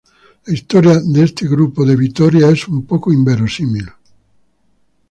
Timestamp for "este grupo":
1.23-1.85